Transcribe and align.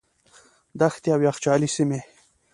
دښتې 0.79 1.09
او 1.15 1.19
یخچالي 1.27 1.69
سیمې. 1.75 1.99